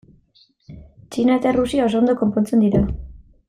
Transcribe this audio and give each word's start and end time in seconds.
Txina 1.11 1.37
eta 1.41 1.51
Errusia 1.53 1.85
oso 1.91 2.01
ondo 2.03 2.19
konpontzen 2.25 2.69
dira. 2.69 2.83